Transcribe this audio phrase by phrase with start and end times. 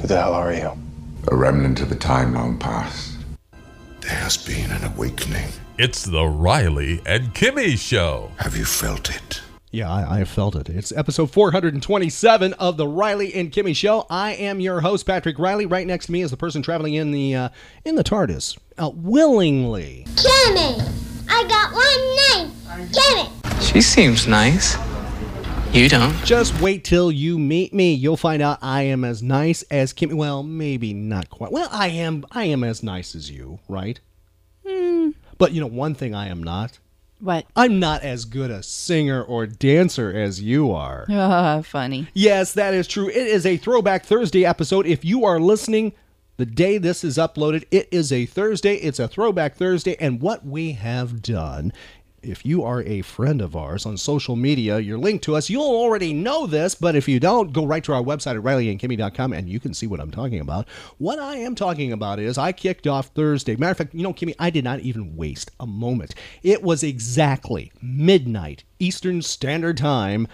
[0.00, 0.72] Who the hell are you?
[1.28, 3.12] A remnant of a time long past.
[4.00, 5.48] There has been an awakening.
[5.78, 8.30] It's the Riley and Kimmy Show.
[8.36, 9.40] Have you felt it?
[9.70, 10.68] Yeah, I, I have felt it.
[10.68, 14.06] It's episode 427 of the Riley and Kimmy Show.
[14.10, 15.66] I am your host, Patrick Riley.
[15.66, 17.48] Right next to me is the person traveling in the uh,
[17.84, 20.04] in the TARDIS, uh, willingly.
[20.10, 20.92] Kimmy,
[21.28, 22.90] I got one name.
[22.92, 23.62] Kimmy.
[23.72, 24.76] She seems nice.
[25.74, 26.14] You don't.
[26.24, 27.94] Just wait till you meet me.
[27.94, 30.14] You'll find out I am as nice as Kimmy.
[30.14, 31.50] Well, maybe not quite.
[31.50, 32.24] Well, I am.
[32.30, 33.98] I am as nice as you, right?
[34.64, 35.10] Hmm.
[35.36, 36.78] But you know, one thing I am not.
[37.18, 37.46] What?
[37.56, 41.06] I'm not as good a singer or dancer as you are.
[41.08, 42.06] Oh, funny.
[42.14, 43.08] Yes, that is true.
[43.08, 44.86] It is a Throwback Thursday episode.
[44.86, 45.92] If you are listening
[46.36, 48.76] the day this is uploaded, it is a Thursday.
[48.76, 49.96] It's a Throwback Thursday.
[49.98, 51.72] And what we have done,
[52.24, 55.62] if you are a friend of ours on social media, you're linked to us, you'll
[55.62, 56.74] already know this.
[56.74, 59.86] But if you don't, go right to our website at rileyandkimmy.com and you can see
[59.86, 60.68] what I'm talking about.
[60.98, 63.56] What I am talking about is I kicked off Thursday.
[63.56, 66.14] Matter of fact, you know, Kimmy, I did not even waste a moment.
[66.42, 70.26] It was exactly midnight Eastern Standard Time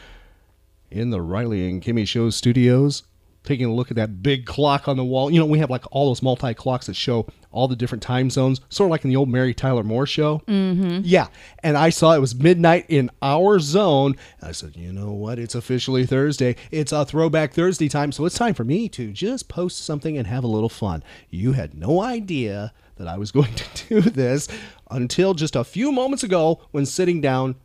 [0.90, 3.04] in the Riley and Kimmy Show studios,
[3.44, 5.30] taking a look at that big clock on the wall.
[5.30, 8.30] You know, we have like all those multi clocks that show all the different time
[8.30, 10.42] zones, sort of like in the old Mary Tyler Moore show.
[10.46, 11.00] Mm-hmm.
[11.04, 11.26] Yeah.
[11.62, 14.16] And I saw it was midnight in our zone.
[14.40, 15.38] I said, you know what?
[15.38, 16.56] It's officially Thursday.
[16.70, 18.12] It's a throwback Thursday time.
[18.12, 21.02] So it's time for me to just post something and have a little fun.
[21.28, 24.48] You had no idea that I was going to do this
[24.90, 27.56] until just a few moments ago when sitting down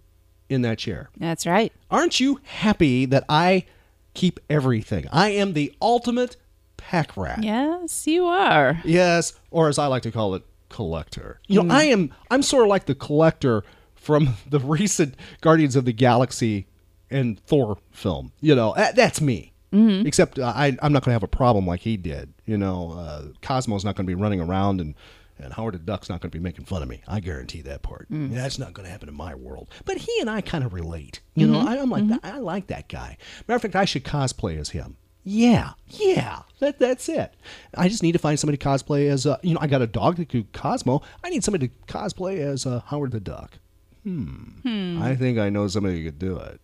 [0.50, 1.10] in that chair.
[1.18, 1.72] That's right.
[1.90, 3.66] Aren't you happy that I
[4.14, 5.08] keep everything?
[5.12, 6.38] I am the ultimate
[6.88, 7.44] pack rat.
[7.44, 8.80] Yes, you are.
[8.84, 11.40] Yes, or as I like to call it, collector.
[11.48, 11.72] You know, hmm.
[11.72, 13.64] I am I'm sort of like the collector
[13.96, 16.68] from the recent Guardians of the Galaxy
[17.10, 18.32] and Thor film.
[18.40, 19.52] You know, that, that's me.
[19.74, 20.08] Mm-hmm.
[20.08, 22.34] Except uh, I, I'm not going to have a problem like he did.
[22.46, 24.96] You know, uh, Cosmo's not going to be running around and
[25.38, 27.02] and Howard the Duck's not going to be making fun of me.
[27.10, 28.10] I guarantee that part.
[28.10, 28.34] Mm.
[28.34, 29.68] That's not going to happen in my world.
[29.84, 31.20] But he and I kind of relate.
[31.34, 31.54] You mm-hmm.
[31.54, 32.26] know, I, I'm like mm-hmm.
[32.26, 33.18] I like that guy.
[33.48, 34.96] Matter of fact, I should cosplay as him.
[35.28, 37.34] Yeah, yeah, that that's it.
[37.76, 39.60] I just need to find somebody to cosplay as uh, you know.
[39.60, 41.02] I got a dog that could Cosmo.
[41.24, 43.58] I need somebody to cosplay as uh, Howard the Duck.
[44.04, 45.02] Hmm.
[45.02, 46.62] I think I know somebody who could do it.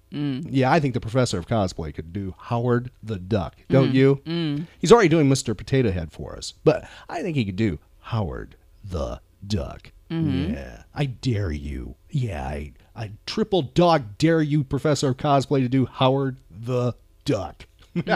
[0.47, 3.55] Yeah, I think the professor of cosplay could do Howard the Duck.
[3.67, 4.21] Don't you?
[4.79, 5.57] He's already doing Mr.
[5.57, 9.91] Potato Head for us, but I think he could do Howard the Duck.
[10.53, 11.95] Yeah, I dare you.
[12.11, 16.94] Yeah, I, I triple dog dare you, Professor of Cosplay, to do Howard the
[17.25, 17.66] Duck.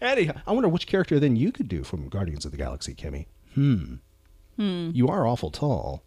[0.00, 3.26] Anyhow, I wonder which character then you could do from Guardians of the Galaxy, Kimmy.
[3.54, 3.94] Hmm.
[4.56, 4.90] Hmm.
[4.92, 6.02] You are awful tall.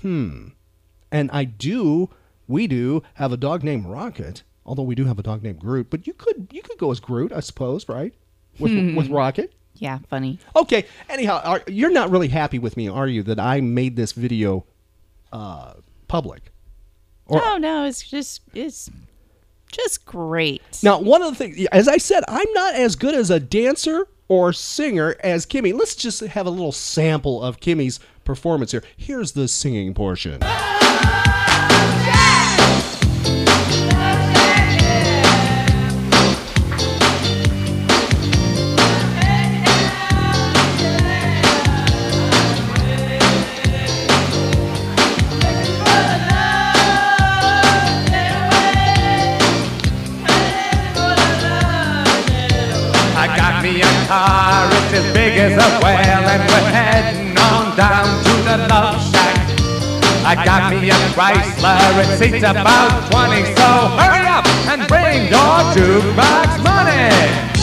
[0.00, 0.48] Hmm.
[1.10, 2.10] And I do,
[2.48, 4.42] we do have a dog named Rocket.
[4.64, 7.00] Although we do have a dog named Groot, but you could you could go as
[7.00, 8.14] Groot, I suppose, right?
[8.60, 9.52] With with Rocket.
[9.74, 10.38] Yeah, funny.
[10.54, 10.84] Okay.
[11.08, 13.24] Anyhow, are, you're not really happy with me, are you?
[13.24, 14.64] That I made this video
[15.32, 15.74] uh,
[16.06, 16.52] public.
[17.26, 18.88] Or- oh no, it's just it's
[19.72, 20.62] just great.
[20.82, 24.06] Now, one of the things, as I said, I'm not as good as a dancer
[24.28, 25.76] or singer as Kimmy.
[25.76, 28.84] Let's just have a little sample of Kimmy's performance here.
[28.96, 30.40] Here's the singing portion.
[55.52, 59.36] Big a whale, and we're heading on down to the love shack.
[60.24, 63.68] I got me a Chrysler, it seats about 20, so
[63.98, 67.61] hurry up and bring your jukebox money.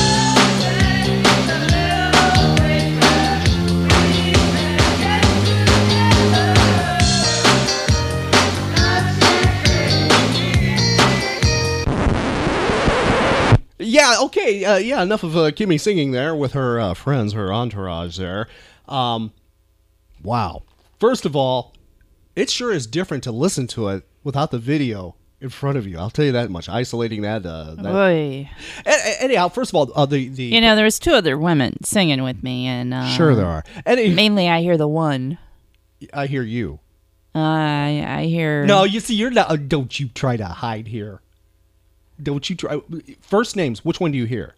[14.11, 14.65] Yeah, okay.
[14.65, 18.47] Uh, yeah, enough of uh, Kimmy singing there with her uh, friends, her entourage there.
[18.87, 19.31] Um,
[20.23, 20.63] wow.
[20.99, 21.73] First of all,
[22.35, 25.97] it sure is different to listen to it without the video in front of you.
[25.97, 26.67] I'll tell you that much.
[26.67, 27.45] Isolating that.
[27.45, 27.83] Uh, that.
[27.83, 28.49] Boy.
[28.85, 31.83] A- a- anyhow, first of all, uh, the the You know, there's two other women
[31.83, 33.63] singing with me, and uh, sure there are.
[33.85, 35.37] Any, Mainly, I hear the one.
[36.13, 36.79] I hear you.
[37.35, 38.65] Uh, I I hear.
[38.65, 39.51] No, you see, you're not.
[39.51, 41.21] uh, Don't you try to hide here.
[42.21, 42.81] Don't you try.
[43.21, 43.83] First names.
[43.85, 44.55] Which one do you hear?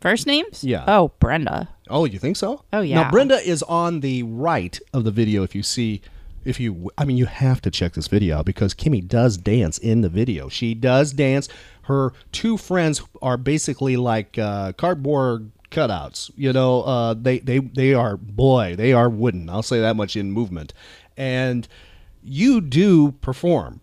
[0.00, 0.62] First names?
[0.62, 0.84] Yeah.
[0.86, 1.68] Oh, Brenda.
[1.90, 2.62] Oh, you think so?
[2.72, 3.02] Oh, yeah.
[3.02, 5.42] Now Brenda is on the right of the video.
[5.42, 6.02] If you see,
[6.44, 9.76] if you, I mean, you have to check this video out because Kimmy does dance
[9.78, 10.48] in the video.
[10.48, 11.48] She does dance.
[11.82, 16.30] Her two friends are basically like uh, cardboard cutouts.
[16.36, 19.50] You know, uh, they they they are boy, they are wooden.
[19.50, 20.72] I'll say that much in movement.
[21.16, 21.66] And
[22.22, 23.80] you do perform.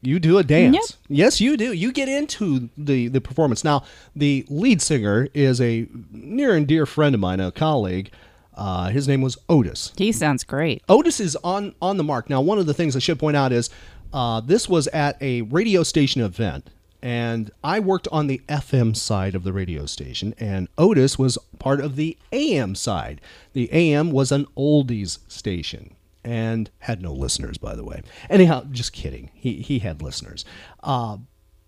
[0.00, 0.96] You do a dance.
[1.08, 1.72] Yes, you do.
[1.72, 3.64] You get into the the performance.
[3.64, 3.82] Now,
[4.14, 8.10] the lead singer is a near and dear friend of mine, a colleague.
[8.54, 9.92] Uh, his name was Otis.
[9.96, 10.82] He sounds great.
[10.88, 12.30] Otis is on on the mark.
[12.30, 13.70] Now, one of the things I should point out is
[14.12, 16.70] uh, this was at a radio station event,
[17.02, 21.80] and I worked on the FM side of the radio station, and Otis was part
[21.80, 23.20] of the AM side.
[23.52, 25.94] The AM was an oldies station
[26.28, 28.02] and had no listeners, by the way.
[28.28, 29.30] Anyhow, just kidding.
[29.34, 30.44] He he had listeners,
[30.82, 31.16] uh,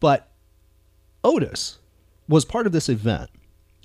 [0.00, 0.28] but
[1.24, 1.78] Otis
[2.28, 3.30] was part of this event,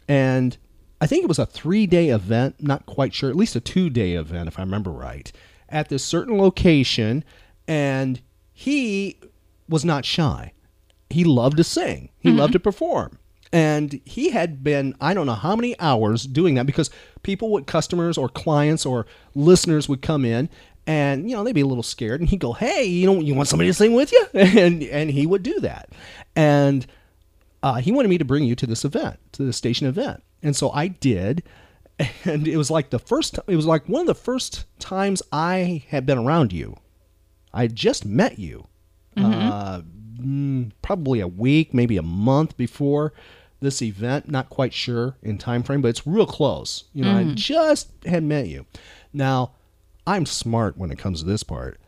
[0.07, 0.57] and
[0.99, 3.89] I think it was a three day event, not quite sure, at least a two
[3.89, 5.31] day event, if I remember right,
[5.69, 7.23] at this certain location.
[7.67, 8.21] And
[8.53, 9.19] he
[9.67, 10.51] was not shy.
[11.09, 13.17] He loved to sing, he loved to perform.
[13.51, 16.89] And he had been, I don't know how many hours doing that because
[17.23, 20.49] people would, customers or clients or listeners would come in
[20.87, 22.21] and, you know, they'd be a little scared.
[22.21, 24.25] And he'd go, Hey, you know, you want somebody to sing with you?
[24.33, 25.89] And, and he would do that.
[26.35, 26.85] And
[27.63, 30.21] uh, he wanted me to bring you to this event, to the station event.
[30.43, 31.43] And so I did.
[32.25, 35.85] And it was like the first, it was like one of the first times I
[35.87, 36.75] had been around you.
[37.53, 38.67] I had just met you,
[39.15, 39.81] uh,
[40.19, 43.13] mm, probably a week, maybe a month before
[43.59, 44.29] this event.
[44.29, 46.85] Not quite sure in time frame, but it's real close.
[46.93, 47.35] You know, I mm.
[47.35, 48.65] just had met you.
[49.13, 49.53] Now,
[50.07, 51.79] I'm smart when it comes to this part.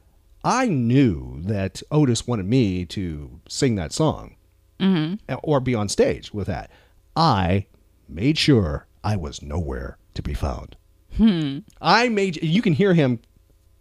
[0.44, 4.36] I knew that Otis wanted me to sing that song
[4.80, 5.16] mm-hmm.
[5.28, 6.72] uh, or be on stage with that.
[7.16, 7.66] I
[8.08, 10.76] made sure I was nowhere to be found.
[11.16, 11.60] Hmm.
[11.82, 13.20] I made you can hear him,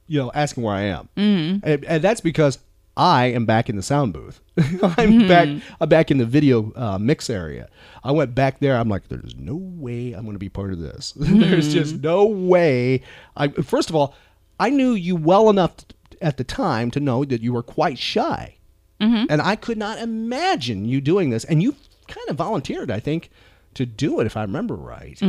[0.07, 1.69] you know, asking where I am, mm-hmm.
[1.69, 2.59] and, and that's because
[2.97, 4.41] I am back in the sound booth.
[4.57, 5.29] I'm mm-hmm.
[5.29, 5.49] back.
[5.81, 7.69] I'm back in the video uh, mix area.
[8.03, 8.77] I went back there.
[8.77, 11.13] I'm like, there's no way I'm going to be part of this.
[11.17, 12.03] there's just mm-hmm.
[12.03, 13.03] no way.
[13.37, 14.15] I first of all,
[14.59, 17.99] I knew you well enough t- at the time to know that you were quite
[17.99, 18.57] shy.
[19.01, 19.27] Mm-hmm.
[19.29, 21.45] And I could not imagine you doing this.
[21.45, 21.77] And you
[22.09, 23.31] kind of volunteered, I think,
[23.75, 25.21] to do it, if I remember right.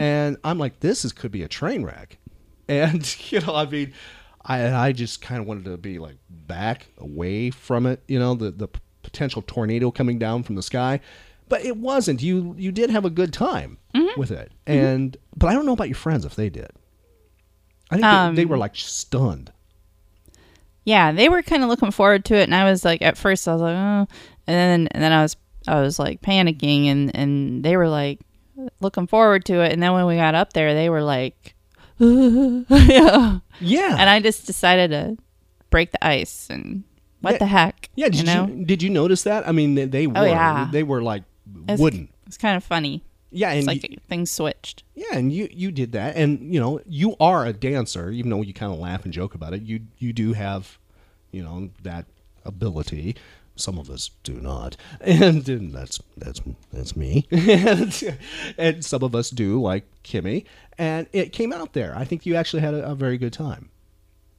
[0.00, 2.18] And I'm like, this is could be a train wreck.
[2.68, 3.92] And, you know, I mean,
[4.46, 8.34] I, I just kind of wanted to be like back away from it, you know,
[8.34, 8.68] the, the
[9.02, 11.00] potential tornado coming down from the sky.
[11.48, 12.22] But it wasn't.
[12.22, 14.18] You you did have a good time mm-hmm.
[14.18, 14.52] with it.
[14.66, 14.84] Mm-hmm.
[14.84, 16.70] And but I don't know about your friends if they did.
[17.90, 19.52] I think they, they were um, like stunned.
[20.84, 23.46] Yeah, they were kind of looking forward to it, and I was like, at first,
[23.48, 24.06] I was like, oh,
[24.46, 28.20] and then and then I was I was like panicking, and and they were like
[28.80, 31.55] looking forward to it, and then when we got up there, they were like,
[32.68, 33.96] yeah, Yeah.
[33.98, 35.16] and I just decided to
[35.70, 36.84] break the ice and
[37.20, 37.38] what Yeah.
[37.38, 38.46] the heck, Yeah, did you, know?
[38.46, 39.48] did you notice that?
[39.48, 40.68] I mean, they, they oh, were Oh, yeah.
[40.70, 41.22] they were like
[41.64, 42.08] It's- wooden.
[42.26, 43.02] It's kind of funny.
[43.30, 44.82] Yeah, and It's like you- things switched.
[44.94, 48.40] yeah, and you you did that, and you know you are a dancer, even though
[48.42, 49.62] you kind of laugh and joke about it.
[49.62, 50.78] You you do have,
[51.32, 52.06] you know, that
[52.44, 53.16] ability.
[53.56, 56.40] Some of us do not, and, and that's that's
[56.72, 57.26] that's me.
[57.30, 58.18] and,
[58.58, 60.44] and some of us do, like Kimmy,
[60.78, 61.94] and it came out there.
[61.96, 63.70] I think you actually had a, a very good time.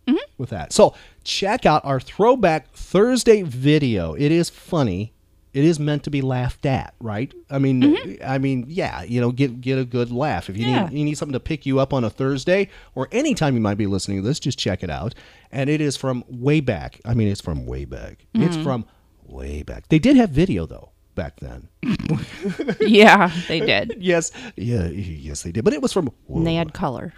[0.07, 0.15] Mm-hmm.
[0.37, 0.71] with that.
[0.71, 0.95] So
[1.25, 4.13] check out our throwback Thursday video.
[4.13, 5.11] It is funny.
[5.53, 7.33] It is meant to be laughed at, right?
[7.49, 8.23] I mean, mm-hmm.
[8.25, 10.49] I mean, yeah, you know, get get a good laugh.
[10.49, 10.87] If you Yeah.
[10.87, 13.77] need you need something to pick you up on a Thursday or anytime you might
[13.77, 15.13] be listening to this, just check it out.
[15.51, 17.01] And it is from way back.
[17.03, 18.27] I mean, it's from way back.
[18.33, 18.63] It's mm-hmm.
[18.63, 18.85] from
[19.27, 19.87] way back.
[19.89, 21.67] They did have video though back then.
[22.79, 23.97] yeah, they did.
[23.99, 25.63] yes, yeah, yes, they did.
[25.63, 26.11] But it was from.
[26.29, 27.13] And they had color.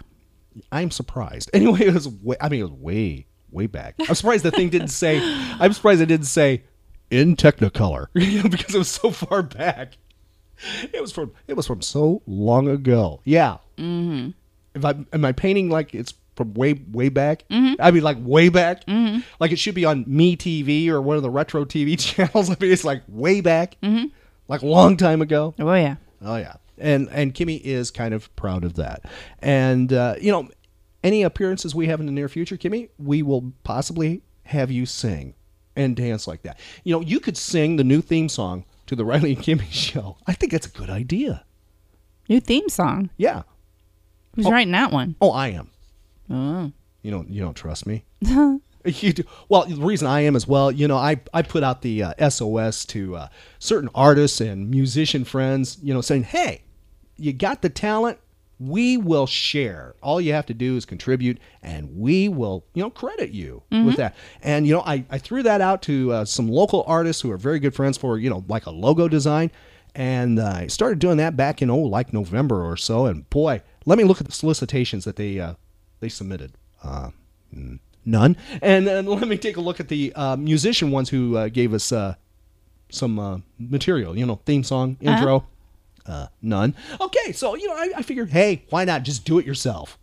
[0.72, 1.50] I'm surprised.
[1.54, 2.08] Anyway, it was.
[2.08, 3.94] Way, I mean, it was way, way back.
[4.00, 5.20] I'm surprised the thing didn't say.
[5.22, 6.64] I'm surprised it didn't say
[7.10, 9.94] in Technicolor you know, because it was so far back.
[10.92, 11.32] It was from.
[11.46, 13.20] It was from so long ago.
[13.24, 13.58] Yeah.
[13.78, 14.30] Mm-hmm.
[14.74, 17.44] If I am I painting like it's from way way back?
[17.50, 17.74] Mm-hmm.
[17.80, 18.86] I mean, like way back.
[18.86, 19.20] Mm-hmm.
[19.38, 22.48] Like it should be on Me TV or one of the retro TV channels.
[22.48, 23.76] I mean, it's like way back.
[23.82, 24.06] Mm-hmm.
[24.48, 25.54] Like a long time ago.
[25.58, 25.96] Oh yeah.
[26.22, 29.04] Oh yeah, and and Kimmy is kind of proud of that.
[29.40, 30.48] And uh, you know,
[31.04, 35.34] any appearances we have in the near future, Kimmy, we will possibly have you sing.
[35.76, 36.58] and dance like that.
[36.84, 40.16] You know, you could sing the new theme song to the Riley and Kimmy show.
[40.26, 41.44] I think that's a good idea.
[42.28, 43.10] New theme song.
[43.16, 43.42] Yeah.
[44.36, 45.16] Who's writing that one?
[45.20, 45.70] Oh, I am.
[46.30, 46.72] Oh.
[47.02, 48.04] You don't you don't trust me?
[48.84, 49.24] You do.
[49.50, 52.30] Well, the reason I am as well, you know, I, I put out the uh,
[52.30, 56.62] SOS to uh, certain artists and musician friends, you know, saying, hey,
[57.18, 58.18] you got the talent.
[58.58, 59.96] We will share.
[60.02, 63.96] All you have to do is contribute, and we will, you know, credit you with
[63.96, 64.16] that.
[64.42, 67.38] And, you know, I, I threw that out to uh, some local artists who are
[67.38, 69.50] very good friends for, you know, like a logo design.
[69.94, 73.06] And uh, I started doing that back in, oh, like November or so.
[73.06, 75.54] And boy, let me look at the solicitations that they, uh,
[76.00, 76.52] they submitted.
[76.82, 77.10] Uh,
[78.04, 78.36] none.
[78.62, 81.72] And then let me take a look at the uh, musician ones who uh, gave
[81.74, 82.14] us uh,
[82.90, 85.46] some uh, material, you know, theme song, intro.
[86.06, 86.74] uh none.
[87.00, 89.98] Okay, so, you know, I, I figured, hey, why not just do it yourself?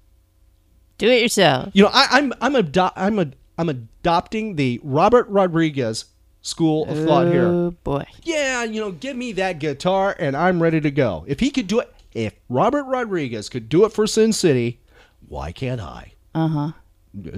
[0.98, 1.70] Do it yourself.
[1.74, 3.28] You know, I, I'm I'm ado- I'm a,
[3.58, 6.06] I'm adopting the Robert Rodriguez
[6.42, 7.46] school of thought here.
[7.46, 8.06] Oh boy.
[8.24, 11.24] Yeah, you know, give me that guitar and I'm ready to go.
[11.28, 14.80] If he could do it, if Robert Rodriguez could do it for Sin City,
[15.28, 16.14] why can't I?
[16.34, 16.72] Uh huh.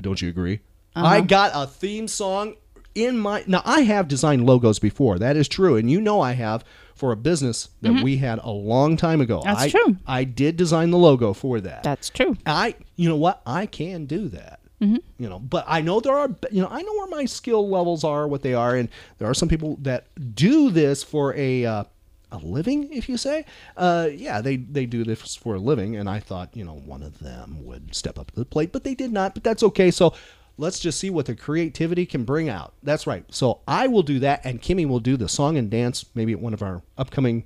[0.01, 0.61] Don't you agree?
[0.95, 2.55] I got a theme song
[2.95, 3.43] in my.
[3.47, 5.19] Now, I have designed logos before.
[5.19, 5.75] That is true.
[5.77, 6.63] And you know I have
[6.95, 9.41] for a business that we had a long time ago.
[9.43, 9.97] That's I, true.
[10.05, 11.83] I did design the logo for that.
[11.83, 12.35] That's true.
[12.45, 13.41] I, you know what?
[13.45, 14.59] I can do that.
[14.81, 18.05] You know, but I know there are, you know, I know where my skill levels
[18.05, 21.83] are, what they are, and there are some people that do this for a uh,
[22.31, 23.45] a living, if you say.
[23.75, 27.03] Uh, yeah, they they do this for a living, and I thought, you know, one
[27.03, 29.33] of them would step up to the plate, but they did not.
[29.33, 29.91] But that's okay.
[29.91, 30.13] So
[30.57, 32.73] let's just see what the creativity can bring out.
[32.83, 33.25] That's right.
[33.29, 36.39] So I will do that, and Kimmy will do the song and dance, maybe at
[36.39, 37.45] one of our upcoming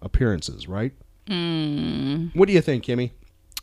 [0.00, 0.68] appearances.
[0.68, 0.92] Right?
[1.26, 2.34] Mm.
[2.34, 3.12] What do you think, Kimmy?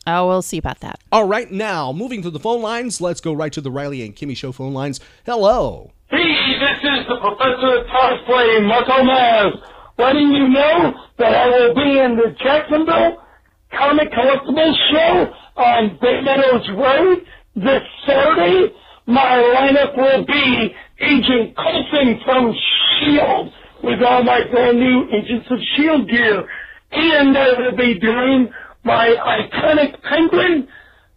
[0.06, 0.98] Oh, we'll see about that.
[1.12, 4.16] All right, now moving to the phone lines, let's go right to the Riley and
[4.16, 4.98] Kimmy show phone lines.
[5.26, 5.92] Hello.
[6.08, 9.60] Hey, this is the Professor of Cosplay, Marco Maz.
[10.00, 13.18] Letting you know that I will be in the Jacksonville
[13.76, 17.18] Comic Collectibles Show on Bay Meadows Road
[17.54, 18.72] this Saturday.
[19.06, 23.50] My lineup will be Agent Coulson from S.H.I.E.L.D.
[23.84, 26.10] with all my brand new Agents of S.H.I.E.L.D.
[26.10, 26.48] gear.
[26.92, 28.48] And I will be doing
[28.84, 30.66] my iconic penguin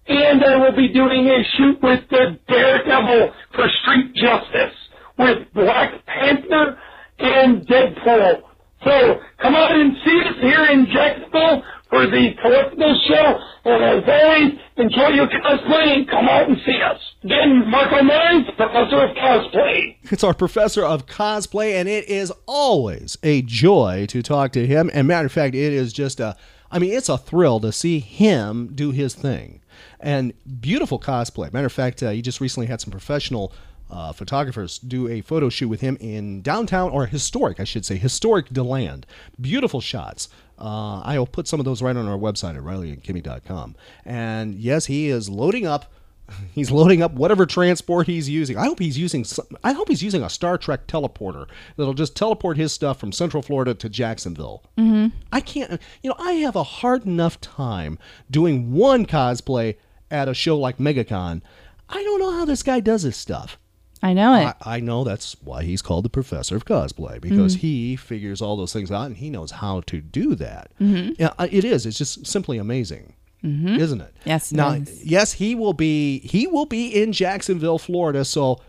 [0.07, 4.75] and I will be doing a shoot with the Daredevil for Street Justice
[5.17, 6.77] with Black Panther
[7.19, 8.41] and Deadpool.
[8.83, 13.39] So come out and see us here in Jacksonville for the collectibles show.
[13.65, 16.99] And as always, enjoy your cosplay and come out and see us.
[17.23, 19.95] Again, Marco Mines, Professor of Cosplay.
[20.11, 24.89] It's our professor of cosplay, and it is always a joy to talk to him.
[24.93, 26.35] And matter of fact, it is just a,
[26.71, 29.61] I mean, it's a thrill to see him do his thing.
[30.03, 31.51] And beautiful cosplay.
[31.53, 33.53] Matter of fact, uh, he just recently had some professional
[33.89, 37.95] uh, photographers do a photo shoot with him in downtown, or historic, I should say,
[37.95, 39.05] historic DeLand.
[39.39, 40.29] Beautiful shots.
[40.59, 43.75] Uh, I will put some of those right on our website at rileyandkimmy.com.
[44.05, 45.91] And yes, he is loading up.
[46.53, 48.57] He's loading up whatever transport he's using.
[48.57, 49.25] I hope he's using.
[49.25, 53.11] some- I hope he's using a Star Trek teleporter that'll just teleport his stuff from
[53.11, 54.63] Central Florida to Jacksonville.
[54.77, 55.15] Mm-hmm.
[55.33, 55.81] I can't.
[56.01, 57.99] You know, I have a hard enough time
[58.31, 59.75] doing one cosplay
[60.13, 61.41] at a show like MegaCon.
[61.89, 63.57] I don't know how this guy does his stuff.
[64.01, 64.55] I know it.
[64.65, 68.57] I, I know that's why he's called the professor of cosplay because he figures all
[68.57, 70.71] those things out and he knows how to do that.
[70.79, 71.85] Yeah, uh, it is.
[71.85, 74.13] It's just simply amazing, isn't it?
[74.25, 75.05] Yes, it Now, is.
[75.05, 76.19] yes, he will be.
[76.19, 78.25] He will be in Jacksonville, Florida.
[78.25, 78.59] So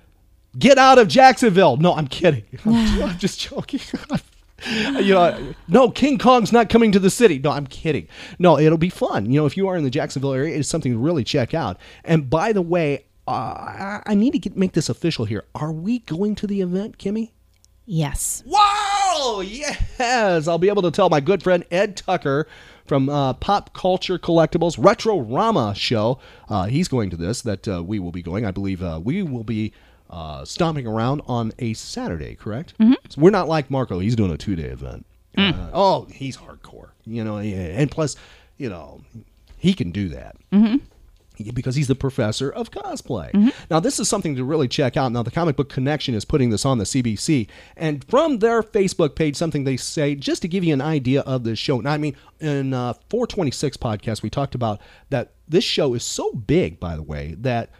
[0.57, 1.79] get out of Jacksonville.
[1.79, 2.45] No, I'm kidding.
[2.65, 3.81] I'm, I'm just joking.
[4.67, 7.39] you know, no, King Kong's not coming to the city.
[7.39, 8.09] No, I'm kidding.
[8.39, 9.27] No, it'll be fun.
[9.27, 11.79] You know, if you are in the Jacksonville area, it's something to really check out.
[12.05, 15.45] And by the way, uh, I, need to get, make this official here.
[15.55, 17.31] Are we going to the event, Kimmy?
[17.87, 18.43] yes.
[18.47, 19.43] Wow!
[19.45, 20.49] Yes!
[20.49, 22.47] I'll be able to tell my good friend Ed Tucker
[22.87, 26.19] from uh, Pop Culture Collectibles Retro Rama show.
[26.49, 28.45] Uh, he's going to this, that uh, we will be going.
[28.45, 29.73] I believe uh, we will be
[30.15, 32.79] uh, stomping around on a Saturday, correct?
[32.79, 32.93] Mm-hmm.
[33.09, 33.99] So we're not like Marco.
[33.99, 35.05] He's doing a two day event.
[35.37, 36.91] Uh, oh, he's hardcore.
[37.05, 37.81] You know, yeah.
[37.81, 38.15] and plus,
[38.57, 39.03] you know,
[39.59, 40.37] he can do that
[41.53, 43.53] because he's the professor of cosplay.
[43.69, 45.11] Now, this is something to really check out.
[45.11, 49.17] Now, the Comic Book Connection is putting this on the CBC, and from their Facebook
[49.17, 51.81] page, something they say just to give you an idea of this show.
[51.81, 54.81] Now, I mean, in uh, 426 podcast, we talked about
[55.11, 57.71] that this show is so big, by the way, that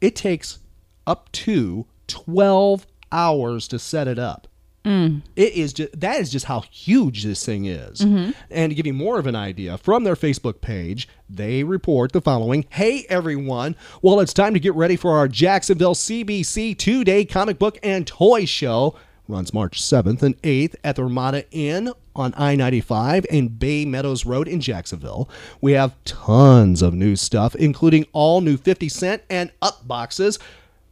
[0.00, 0.60] it takes
[1.06, 4.48] up to 12 hours to set it up.
[4.84, 5.22] Mm.
[5.36, 8.00] It is just that is just how huge this thing is.
[8.00, 8.34] Mhm.
[8.50, 12.20] And to give you more of an idea, from their Facebook page, they report the
[12.20, 17.24] following Hey everyone, well, it's time to get ready for our Jacksonville CBC two day
[17.24, 18.96] comic book and toy show.
[19.28, 24.26] Runs March 7th and 8th at the Ramada Inn on I 95 and Bay Meadows
[24.26, 25.28] Road in Jacksonville.
[25.60, 30.40] We have tons of new stuff, including all new 50 cent and up boxes.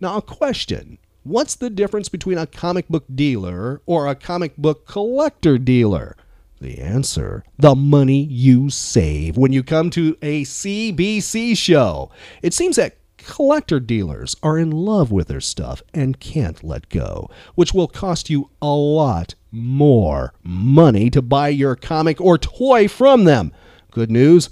[0.00, 4.86] Now, a question What's the difference between a comic book dealer or a comic book
[4.86, 6.16] collector dealer?
[6.62, 12.10] The answer the money you save when you come to a CBC show.
[12.42, 17.28] It seems that collector dealers are in love with their stuff and can't let go,
[17.54, 23.24] which will cost you a lot more money to buy your comic or toy from
[23.24, 23.52] them.
[23.90, 24.48] Good news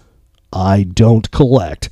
[0.52, 1.88] I don't collect.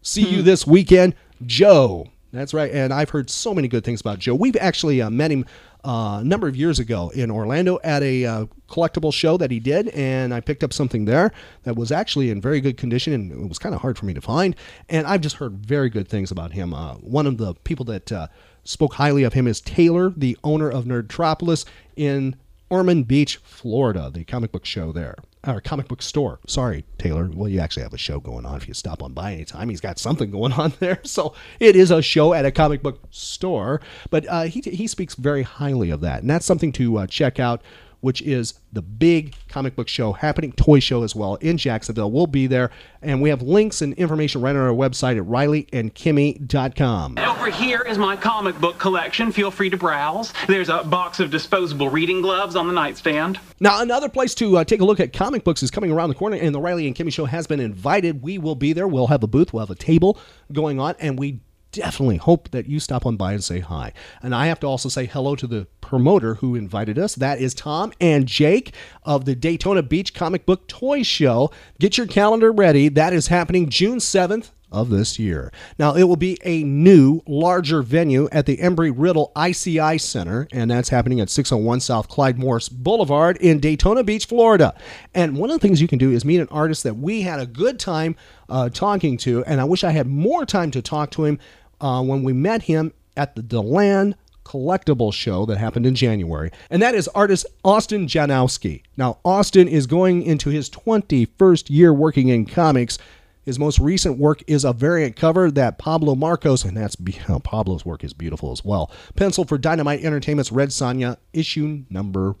[0.00, 0.44] See you hmm.
[0.44, 2.08] this weekend, Joe.
[2.34, 2.70] That's right.
[2.72, 4.34] And I've heard so many good things about Joe.
[4.34, 5.46] We've actually uh, met him
[5.84, 9.60] uh, a number of years ago in Orlando at a uh, collectible show that he
[9.60, 11.30] did, and I picked up something there
[11.62, 14.14] that was actually in very good condition, and it was kind of hard for me
[14.14, 14.56] to find.
[14.88, 16.74] And I've just heard very good things about him.
[16.74, 18.26] Uh, one of the people that uh,
[18.64, 21.64] spoke highly of him is Taylor, the owner of Nerdtropolis
[21.94, 22.34] in
[22.68, 25.14] Ormond Beach, Florida, the comic book show there.
[25.46, 26.40] Or comic book store.
[26.46, 27.30] Sorry, Taylor.
[27.32, 29.68] Well, you actually have a show going on if you stop on by anytime.
[29.68, 31.00] He's got something going on there.
[31.04, 33.80] So it is a show at a comic book store.
[34.10, 36.22] But uh, he, he speaks very highly of that.
[36.22, 37.62] And that's something to uh, check out,
[38.04, 42.10] which is the big comic book show happening, toy show as well in Jacksonville.
[42.10, 42.70] We'll be there.
[43.00, 47.18] And we have links and information right on our website at rileyandkimmy.com.
[47.18, 49.32] Over here is my comic book collection.
[49.32, 50.34] Feel free to browse.
[50.46, 53.40] There's a box of disposable reading gloves on the nightstand.
[53.58, 56.14] Now, another place to uh, take a look at comic books is coming around the
[56.14, 58.20] corner, and the Riley and Kimmy Show has been invited.
[58.20, 58.86] We will be there.
[58.86, 60.18] We'll have a booth, we'll have a table
[60.52, 61.40] going on, and we
[61.74, 63.92] definitely hope that you stop on by and say hi.
[64.22, 67.14] And I have to also say hello to the promoter who invited us.
[67.14, 71.50] That is Tom and Jake of the Daytona Beach Comic Book Toy Show.
[71.78, 72.88] Get your calendar ready.
[72.88, 75.52] That is happening June 7th of this year.
[75.78, 80.70] Now, it will be a new, larger venue at the Embry Riddle ICI Center, and
[80.70, 84.74] that's happening at 601 South Clyde Morris Boulevard in Daytona Beach, Florida.
[85.14, 87.38] And one of the things you can do is meet an artist that we had
[87.38, 88.16] a good time
[88.48, 91.38] uh, talking to, and I wish I had more time to talk to him
[91.80, 96.82] uh, when we met him at the Deland collectible show that happened in January, and
[96.82, 98.82] that is artist Austin Janowsky.
[98.96, 102.98] Now, Austin is going into his 21st year working in comics.
[103.44, 106.96] His most recent work is a variant cover that Pablo Marcos, and that's
[107.44, 108.90] Pablo's work is beautiful as well.
[109.16, 112.36] Pencil for Dynamite Entertainment's Red Sonja, issue number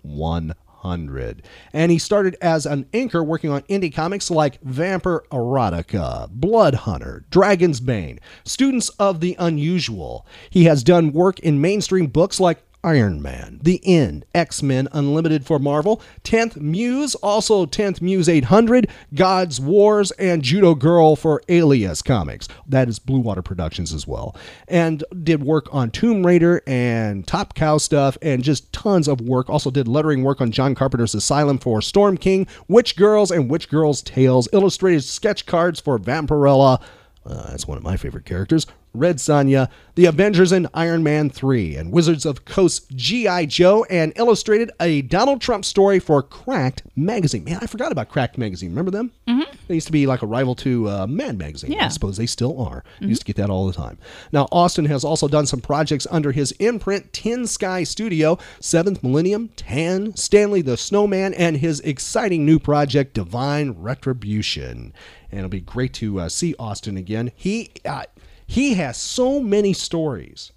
[0.84, 1.42] 100.
[1.72, 7.24] And he started as an inker working on indie comics like Vampire Erotica, Blood Hunter,
[7.30, 10.26] Dragon's Bane, Students of the Unusual.
[10.50, 15.46] He has done work in mainstream books like Iron Man, The End, X Men Unlimited
[15.46, 22.02] for Marvel, 10th Muse, also 10th Muse 800, God's Wars, and Judo Girl for Alias
[22.02, 22.46] Comics.
[22.68, 24.36] That is Blue Water Productions as well.
[24.68, 29.48] And did work on Tomb Raider and Top Cow stuff and just tons of work.
[29.48, 33.70] Also did lettering work on John Carpenter's Asylum for Storm King, Witch Girls, and Witch
[33.70, 36.82] Girls Tales, illustrated sketch cards for Vampirella.
[37.24, 38.66] Uh, that's one of my favorite characters.
[38.94, 43.46] Red Sonja, The Avengers and Iron Man 3, and Wizards of Coast G.I.
[43.46, 47.44] Joe, and illustrated a Donald Trump story for Cracked Magazine.
[47.44, 48.70] Man, I forgot about Cracked Magazine.
[48.70, 49.12] Remember them?
[49.26, 49.52] Mm-hmm.
[49.66, 51.72] They used to be like a rival to uh, Mad Magazine.
[51.72, 51.86] Yeah.
[51.86, 52.84] I suppose they still are.
[53.00, 53.98] Used to get that all the time.
[54.32, 59.48] Now, Austin has also done some projects under his imprint, Tin Sky Studio, Seventh Millennium,
[59.56, 64.92] Tan, Stanley the Snowman, and his exciting new project, Divine Retribution.
[65.30, 67.32] And it'll be great to uh, see Austin again.
[67.34, 67.70] He.
[67.84, 68.04] Uh,
[68.46, 70.52] he has so many stories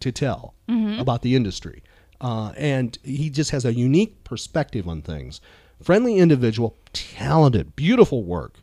[0.00, 1.00] to tell Mhm.
[1.00, 1.82] about the industry.
[2.20, 5.40] Uh, and he just has a unique perspective on things.
[5.82, 8.60] Friendly individual, talented, beautiful work.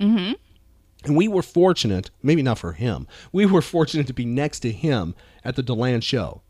[0.00, 0.34] Mm-hmm.
[1.04, 4.70] And we were fortunate, maybe not for him, we were fortunate to be next to
[4.70, 6.42] him at the Deland show.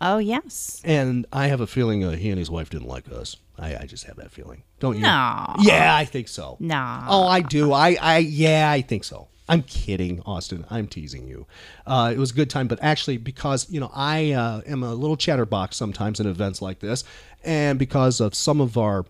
[0.00, 0.80] Oh yes.
[0.84, 3.36] And I have a feeling uh, he and his wife didn't like us.
[3.58, 4.62] I, I just have that feeling.
[4.78, 5.02] Don't you?
[5.02, 5.54] No.
[5.60, 6.56] Yeah, I think so.
[6.60, 7.04] No.
[7.08, 7.72] Oh, I do.
[7.72, 9.26] I, I, yeah, I think so.
[9.48, 10.66] I'm kidding, Austin.
[10.70, 11.46] I'm teasing you.
[11.86, 14.94] Uh, it was a good time, but actually, because you know, I uh, am a
[14.94, 17.04] little chatterbox sometimes in events like this,
[17.44, 19.06] and because of some of our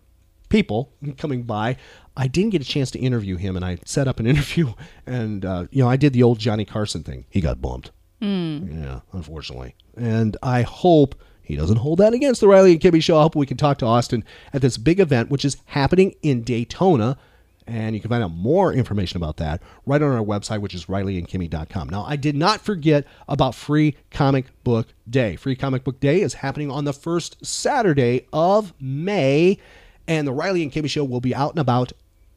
[0.48, 1.77] people coming by,
[2.16, 4.72] I didn't get a chance to interview him, and I set up an interview,
[5.07, 7.24] and uh, you know, I did the old Johnny Carson thing.
[7.31, 7.90] He got bumped.
[8.20, 8.83] Mm.
[8.83, 9.74] Yeah, unfortunately.
[9.96, 13.18] And I hope he doesn't hold that against the Riley and Kimmy show.
[13.18, 16.42] I hope we can talk to Austin at this big event, which is happening in
[16.42, 17.16] Daytona.
[17.68, 20.87] And you can find out more information about that right on our website, which is
[20.87, 21.90] rileyandkimmy.com.
[21.90, 25.37] Now, I did not forget about Free Comic Book Day.
[25.37, 29.59] Free Comic Book Day is happening on the first Saturday of May,
[30.07, 31.92] and the Riley and Kimmy Show will be out and about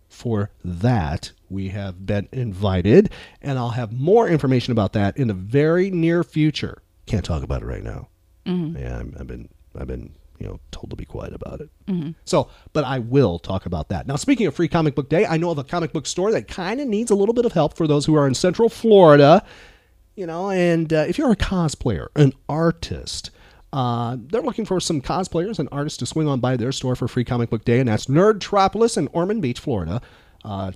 [0.09, 1.31] for that.
[1.49, 3.09] We have been invited,
[3.41, 6.81] and I'll have more information about that in the very near future.
[7.05, 8.09] Can't talk about it right now.
[8.45, 8.77] Mhm.
[8.77, 10.11] Yeah, I've been I've been
[10.41, 11.69] you know told to be quiet about it.
[11.87, 12.15] Mhm.
[12.25, 14.07] So, but I will talk about that.
[14.07, 16.47] Now, speaking of Free Comic Book Day, I know of a comic book store that
[16.47, 19.43] kind of needs a little bit of help for those who are in Central Florida.
[20.15, 23.31] You know, and uh, if you're a cosplayer, an artist,
[23.71, 27.07] uh, they're looking for some cosplayers and artists to swing on by their store for
[27.07, 30.01] Free Comic Book Day, and that's Nerdtropolis in Ormond Beach, Florida.
[30.43, 30.71] Uh,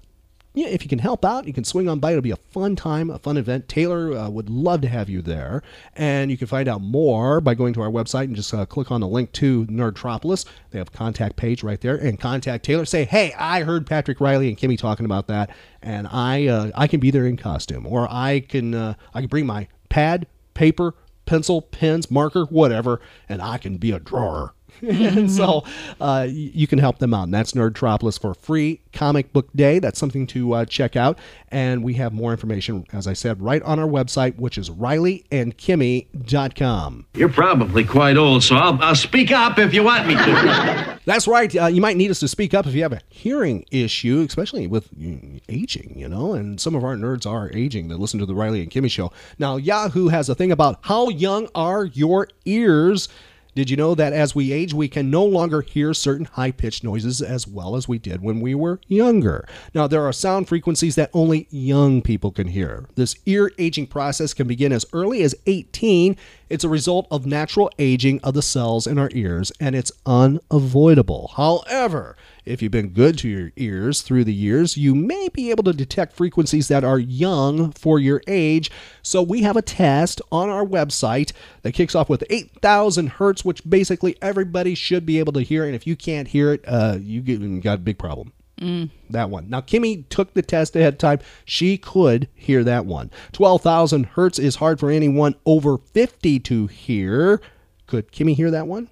[0.55, 2.11] yeah, if you can help out, you can swing on by.
[2.11, 3.67] It'll be a fun time, a fun event.
[3.67, 5.61] Taylor uh, would love to have you there.
[5.95, 8.91] And you can find out more by going to our website and just uh, click
[8.91, 10.45] on the link to Nerdtropolis.
[10.71, 11.95] They have contact page right there.
[11.95, 12.85] And contact Taylor.
[12.85, 15.49] Say, hey, I heard Patrick Riley and Kimmy talking about that,
[15.81, 19.29] and I uh, I can be there in costume, or I can uh, I can
[19.29, 24.53] bring my pad, paper, pencil, pens, marker, whatever, and I can be a drawer.
[24.81, 25.63] and so
[25.99, 27.23] uh, you can help them out.
[27.23, 29.79] And that's Nerdtropolis for free comic book day.
[29.79, 31.19] That's something to uh, check out.
[31.49, 37.05] And we have more information, as I said, right on our website, which is rileyandkimmy.com.
[37.13, 40.99] You're probably quite old, so I'll, I'll speak up if you want me to.
[41.05, 41.55] That's right.
[41.55, 44.67] Uh, you might need us to speak up if you have a hearing issue, especially
[44.67, 48.25] with mm, aging, you know, and some of our nerds are aging that listen to
[48.25, 49.11] the Riley and Kimmy show.
[49.37, 53.07] Now, Yahoo has a thing about how young are your ears?
[53.55, 56.83] Did you know that as we age, we can no longer hear certain high pitched
[56.83, 59.47] noises as well as we did when we were younger?
[59.73, 62.89] Now, there are sound frequencies that only young people can hear.
[62.95, 66.17] This ear aging process can begin as early as 18.
[66.49, 71.31] It's a result of natural aging of the cells in our ears, and it's unavoidable.
[71.37, 75.63] However, if you've been good to your ears through the years, you may be able
[75.63, 78.71] to detect frequencies that are young for your age.
[79.01, 81.31] So we have a test on our website
[81.63, 85.65] that kicks off with 8,000 hertz, which basically everybody should be able to hear.
[85.65, 88.31] And if you can't hear it, uh, you get, you got a big problem.
[88.59, 88.89] Mm.
[89.09, 89.49] That one.
[89.49, 91.19] Now, Kimmy took the test ahead of time.
[91.43, 93.11] She could hear that one.
[93.33, 97.41] 12,000 hertz is hard for anyone over 50 to hear.
[97.87, 98.89] Could Kimmy hear that one?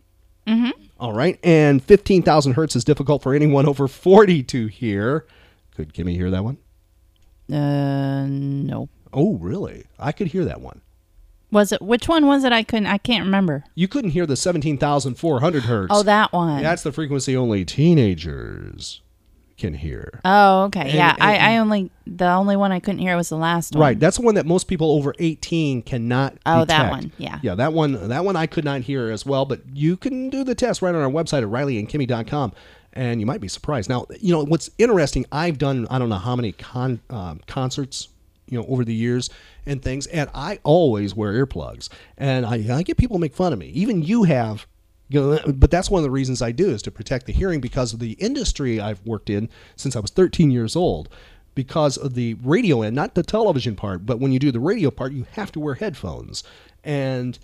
[0.48, 0.72] Mm-hmm.
[1.04, 1.38] All right.
[1.44, 5.26] And 15,000 hertz is difficult for anyone over 40 to hear.
[5.76, 6.58] Could Kimmy hear that one?
[7.52, 8.88] Uh, no.
[9.12, 9.84] Oh, really?
[10.00, 10.80] I could hear that one.
[11.52, 12.54] Was it which one was it?
[12.54, 12.88] I couldn't.
[12.88, 13.66] I can't remember.
[13.76, 15.92] You couldn't hear the 17,400 hertz.
[15.94, 16.64] Oh, that one.
[16.64, 19.02] That's the frequency only teenagers
[19.58, 20.20] can hear.
[20.26, 20.82] Oh, okay.
[20.82, 23.74] And- yeah, I, and- I only the only one I couldn't hear was the last
[23.76, 23.82] one.
[23.82, 27.40] Right, that's the one that most people over 18 cannot Oh, that one, yeah.
[27.42, 30.44] Yeah, that one that one I could not hear as well, but you can do
[30.44, 32.54] the test right on our website at rileyandkimmy.com
[32.94, 33.90] and you might be surprised.
[33.90, 38.10] Now, you know, what's interesting, I've done I don't know how many con, um, concerts
[38.50, 39.30] you know over the years
[39.66, 41.88] and things and I always wear earplugs
[42.18, 43.68] and I, I get people make fun of me.
[43.68, 44.68] Even you have
[45.14, 47.62] you know, but that's one of the reasons I do is to protect the hearing
[47.62, 51.08] because of the industry I've worked in since I was 13 years old.
[51.56, 54.90] Because of the radio end, not the television part, but when you do the radio
[54.90, 56.44] part, you have to wear headphones.
[56.84, 57.38] And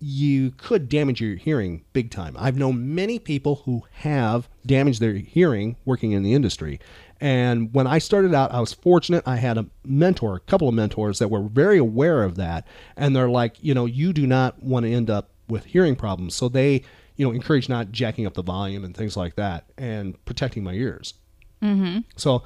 [0.00, 2.36] you could damage your hearing big time.
[2.36, 6.80] I've known many people who have damaged their hearing working in the industry.
[7.20, 9.22] And when I started out, I was fortunate.
[9.24, 12.66] I had a mentor, a couple of mentors that were very aware of that.
[12.96, 16.34] And they're like, you know, you do not want to end up with hearing problems.
[16.34, 16.82] So they,
[17.16, 20.74] you know, encourage not jacking up the volume and things like that and protecting my
[20.74, 21.14] ears.
[21.62, 22.00] Mm-hmm.
[22.16, 22.42] So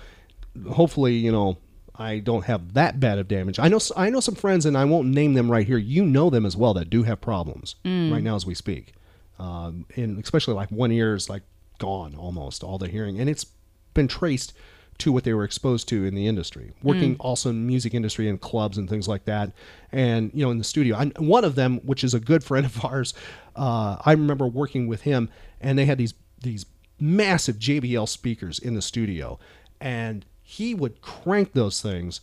[0.70, 1.58] hopefully, you know,
[1.94, 3.58] I don't have that bad of damage.
[3.58, 5.76] I know I know some friends, and I won't name them right here.
[5.76, 8.10] You know them as well that do have problems Mm.
[8.10, 8.94] right now as we speak,
[9.38, 11.42] um, and especially like one ear is like
[11.78, 13.44] gone almost all the hearing, and it's
[13.92, 14.54] been traced
[14.98, 17.20] to what they were exposed to in the industry, working Mm.
[17.20, 19.52] also in music industry and clubs and things like that,
[19.90, 20.96] and you know in the studio.
[20.96, 23.14] I, one of them, which is a good friend of ours,
[23.56, 25.28] uh, I remember working with him,
[25.60, 26.66] and they had these these
[27.00, 29.38] massive JBL speakers in the studio,
[29.80, 32.20] and he would crank those things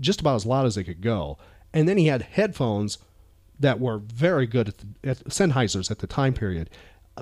[0.00, 1.38] just about as loud as they could go.
[1.72, 2.98] And then he had headphones
[3.58, 6.68] that were very good at, the, at Sennheisers at the time period,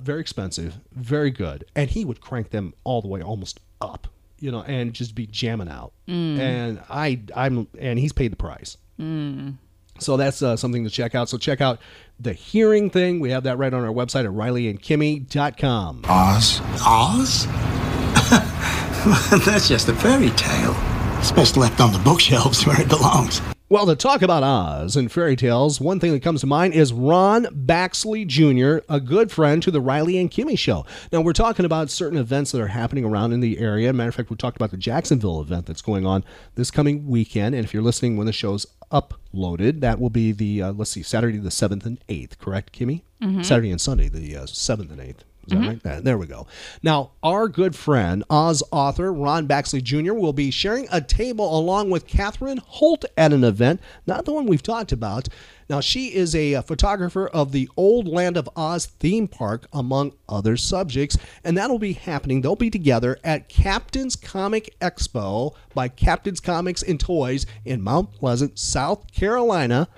[0.01, 4.09] very expensive, very good, and he would crank them all the way almost up,
[4.43, 5.93] you know, and just be jamming out.
[6.09, 6.39] Mm.
[6.39, 8.77] And I, I'm, and he's paid the price.
[8.99, 9.55] Mm.
[10.01, 11.29] So that's uh, something to check out.
[11.29, 11.79] So check out
[12.19, 13.21] the hearing thing.
[13.21, 16.03] We have that right on our website at rileyandkimmy.com.
[16.09, 16.61] Oz?
[16.85, 17.47] Oz?
[19.47, 20.75] That's just a fairy tale.
[21.19, 23.41] It's best left on the bookshelves where it belongs.
[23.73, 26.93] Well, to talk about Oz and fairy tales, one thing that comes to mind is
[26.93, 30.85] Ron Baxley Jr., a good friend to the Riley and Kimmy show.
[31.11, 33.91] Now, we're talking about certain events that are happening around in the area.
[33.95, 36.23] Matter of fact, we talked about the Jacksonville event that's going on
[36.55, 37.55] this coming weekend.
[37.55, 41.03] And if you're listening when the show's uploaded, that will be the, uh, let's see,
[41.03, 43.05] Saturday the 7th and 8th, correct, Kimmy?
[43.23, 43.43] Mhm.
[43.43, 45.25] Saturday and Sunday, the uh, 7th and 8th.
[45.47, 45.85] Is that Mhm.
[45.85, 46.05] right?
[46.05, 46.47] There we go.
[46.83, 51.91] Now, our good friend, Oz author Ron Baxley Jr., will be sharing a table along
[51.91, 55.29] with Catherine Holt at an event, not the one we've talked about.
[55.69, 60.13] Now, she is a, uh photographer of the Old Land of Oz theme park, among
[60.29, 62.41] other subjects, and that'll be happening.
[62.43, 68.59] They'll be together at Captain's Comic Expo by Captain's Comics and Toys in Mount Pleasant,
[68.61, 69.89] South Carolina.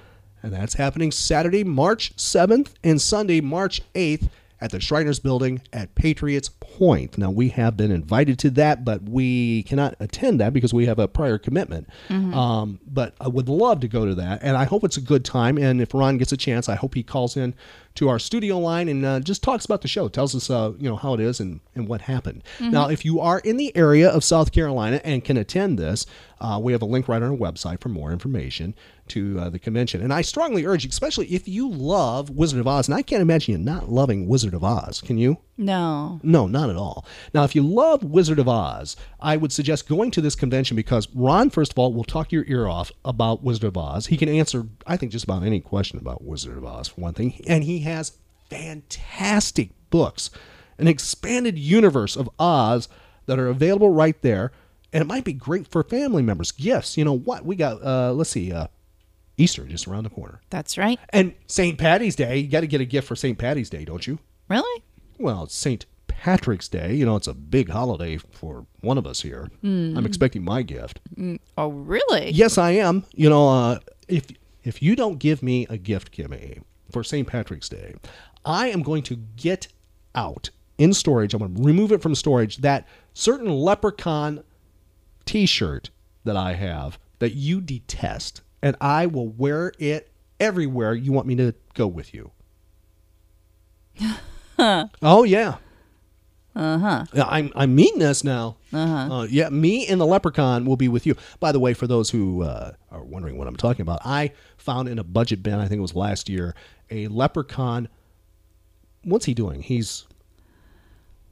[0.43, 4.29] And that's happening Saturday, March 7th and Sunday, March 8th
[4.65, 7.19] at the Shriners Building at Patriots Point.
[7.19, 10.99] Now, we have been invited to that, but we cannot attend that because we have
[10.99, 11.87] a prior commitment.
[12.09, 12.35] Mhm.
[12.35, 15.23] Um, but I would love to go to that, and I hope it's a good
[15.23, 15.59] time.
[15.59, 17.53] And if Ron gets a chance, I hope he calls in
[17.97, 20.89] to our studio line and uh, just talks about the show, tells us uh, you
[20.89, 22.43] know how it is and, and what happened.
[22.59, 22.71] Mhm.
[22.73, 26.07] Now, if you are in the area of South Carolina and can attend this,
[26.41, 28.75] uh, we have a link right on our website for more information
[29.09, 30.01] to uh, the convention.
[30.03, 33.53] And I strongly urge, especially if you love Wizard of Oz, and I can't imagine
[33.53, 35.01] you not loving Wizard of Oz.
[35.01, 35.39] Can you?
[35.57, 36.21] No.
[36.23, 37.05] No, not at all.
[37.33, 41.09] Now, if you love Wizard of Oz, I would suggest going to this convention because
[41.15, 44.07] Ron, first of all, will talk your ear off about Wizard of Oz.
[44.07, 47.15] He can answer, I think, just about any question about Wizard of Oz, for one
[47.15, 47.41] thing.
[47.47, 48.19] And he has
[48.51, 50.31] fantastic books,
[50.79, 52.89] an expanded universe of Oz
[53.27, 54.53] that are available right there.
[54.93, 56.53] And it might be great for family members.
[56.53, 57.45] Gifts, you know what?
[57.45, 58.69] We got, uh, let's see, uh,
[59.37, 60.41] Easter just around the corner.
[60.51, 60.99] That's right.
[61.11, 61.77] And St.
[61.79, 63.37] Patty's Day, you got to get a gift for St.
[63.39, 64.19] Patty's Day, don't you?
[64.49, 64.85] Really?
[65.19, 65.87] Well, it's St.
[66.07, 66.95] Patrick's Day.
[66.95, 69.51] You know, it's a big holiday for one of us here.
[69.63, 69.97] Hmm.
[69.97, 71.01] I'm expecting my gift.
[71.17, 72.31] Mm, Oh, really?
[72.31, 73.05] Yes, I am.
[73.13, 74.27] You know, uh, if
[74.63, 77.27] if you don't give me a gift, Kimmy, for St.
[77.29, 77.95] Patrick's Day,
[78.45, 79.69] I am going to get
[80.15, 81.35] out in storage.
[81.35, 84.43] I'm going to remove it from storage that certain leprechaun
[85.27, 85.91] T-shirt
[86.25, 91.37] that I have that you detest, and I will wear it everywhere you want me
[91.37, 92.33] to go with you.
[95.03, 95.57] Oh yeah.
[96.55, 97.05] Uh huh.
[97.27, 98.57] I'm I'm meeting this now.
[98.73, 99.15] Uh-huh.
[99.15, 101.17] Uh, yeah, me and the leprechaun will be with you.
[101.41, 104.89] By the way, for those who uh, are wondering what I'm talking about, I found
[104.89, 106.55] in a budget bin, I think it was last year,
[106.91, 107.89] a leprechaun.
[109.03, 109.63] What's he doing?
[109.63, 110.07] He's.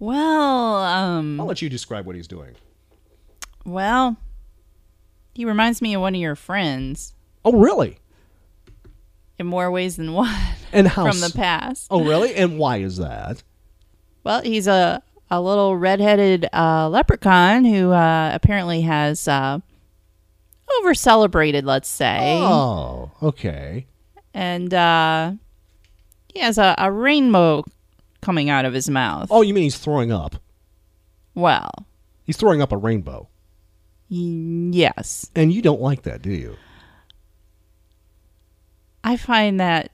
[0.00, 2.56] Well, um, I'll let you describe what he's doing.
[3.64, 4.16] well,
[5.32, 7.14] he reminds me of one of your friends
[7.44, 7.98] Oh, really?
[9.38, 10.32] in more ways than one.
[10.72, 11.88] And how from the past?
[11.90, 12.34] Oh, really?
[12.34, 13.42] And why is that?
[14.24, 19.58] Well, he's a a little redheaded uh, leprechaun who uh, apparently has uh,
[20.78, 23.86] over celebrated, let's say, Oh, okay.
[24.34, 25.32] and uh,
[26.32, 27.64] he has a, a rainbow
[28.20, 29.28] coming out of his mouth.
[29.30, 30.36] Oh, you mean he's throwing up?
[31.34, 31.70] Well,
[32.24, 33.28] He's throwing up a rainbow.
[34.08, 36.56] yes, And you don't like that, do you?
[39.04, 39.90] I find that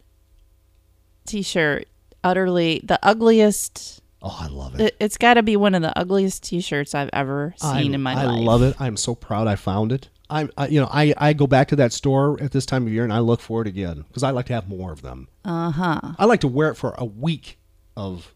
[1.26, 1.86] T-shirt
[2.24, 4.00] utterly the ugliest.
[4.22, 4.96] Oh, I love it.
[4.98, 8.12] It's got to be one of the ugliest T-shirts I've ever seen I, in my
[8.12, 8.38] I life.
[8.38, 8.76] I love it.
[8.80, 10.08] I'm so proud I found it.
[10.30, 12.92] I'm, I, you know, I, I go back to that store at this time of
[12.92, 15.28] year and I look for it again because I like to have more of them.
[15.44, 16.00] Uh huh.
[16.18, 17.58] I like to wear it for a week
[17.96, 18.34] of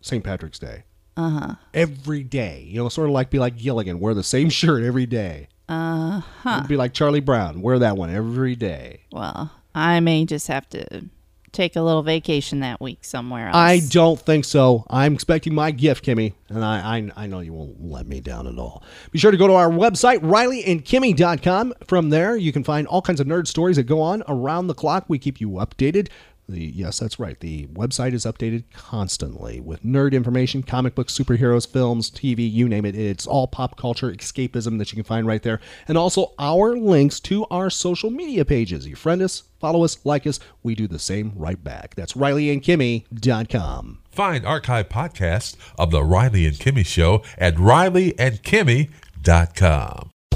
[0.00, 0.24] St.
[0.24, 0.84] Patrick's Day
[1.18, 1.54] Uh huh.
[1.74, 2.64] every day.
[2.66, 5.48] You know, sort of like be like Gilligan, wear the same shirt every day.
[5.68, 6.64] Uh huh.
[6.66, 9.00] Be like Charlie Brown, wear that one every day.
[9.12, 11.06] Well, I may just have to
[11.54, 13.56] take a little vacation that week somewhere else.
[13.56, 14.84] I don't think so.
[14.90, 18.46] I'm expecting my gift, Kimmy, and I, I I know you won't let me down
[18.46, 18.82] at all.
[19.12, 21.74] Be sure to go to our website, RileyandKimmy.com.
[21.86, 24.74] From there, you can find all kinds of nerd stories that go on around the
[24.74, 25.04] clock.
[25.08, 26.08] We keep you updated.
[26.48, 27.38] The yes, that's right.
[27.40, 32.84] The website is updated constantly with nerd information, comic books, superheroes, films, TV, you name
[32.84, 32.94] it.
[32.94, 37.18] It's all pop culture escapism that you can find right there, and also our links
[37.20, 38.86] to our social media pages.
[38.86, 40.38] You friend us, follow us, like us.
[40.62, 41.94] We do the same right back.
[41.94, 44.02] That's RileyandKimmy.com.
[44.10, 50.10] Find archive podcasts of The Riley and Kimmy Show at rileyandkimmy.com.